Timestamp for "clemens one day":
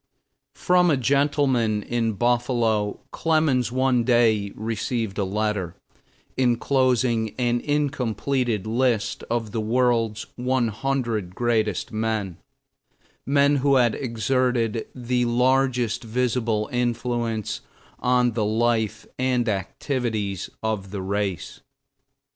3.11-4.51